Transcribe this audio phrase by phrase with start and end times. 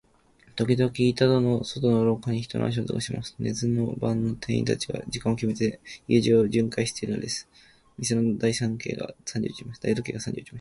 [0.55, 3.35] ときどき、板戸の外の廊下に、人の足音がします。
[3.37, 7.47] 寝ずの番の店員たちが、時間をきめて、家中を巡回じゅんかいしているのです。
[7.99, 9.89] 店の大時計が三時を打ちました。